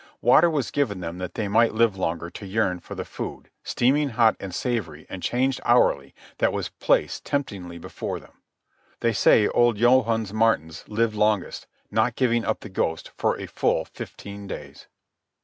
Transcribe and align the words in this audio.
Water 0.21 0.49
was 0.49 0.71
given 0.71 0.99
them 0.99 1.19
that 1.19 1.35
they 1.35 1.47
might 1.47 1.75
live 1.75 1.95
longer 1.95 2.31
to 2.31 2.47
yearn 2.47 2.79
for 2.79 2.95
the 2.95 3.05
food, 3.05 3.51
steaming 3.61 4.09
hot 4.09 4.35
and 4.39 4.51
savoury 4.51 5.05
and 5.11 5.21
changed 5.21 5.61
hourly, 5.63 6.15
that 6.39 6.51
was 6.51 6.69
place 6.69 7.19
temptingly 7.19 7.77
before 7.77 8.19
them. 8.19 8.41
They 9.01 9.13
say 9.13 9.47
old 9.47 9.77
Johannes 9.77 10.33
Maartens 10.33 10.85
lived 10.89 11.13
longest, 11.13 11.67
not 11.91 12.15
giving 12.15 12.43
up 12.43 12.61
the 12.61 12.69
ghost 12.69 13.11
for 13.15 13.39
a 13.39 13.45
full 13.45 13.85
fifteen 13.85 14.47
days. 14.47 14.87